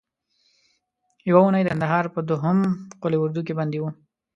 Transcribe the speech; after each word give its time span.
یوه 1.29 1.41
اونۍ 1.43 1.61
د 1.63 1.67
کندهار 1.71 2.05
په 2.13 2.19
دوهم 2.29 2.57
قول 3.01 3.13
اردو 3.17 3.41
کې 3.47 3.53
بندي 3.59 3.79
وم. 3.81 3.93